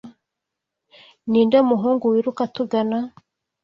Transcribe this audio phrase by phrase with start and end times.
[1.31, 2.99] Ninde muhungu wiruka atugana?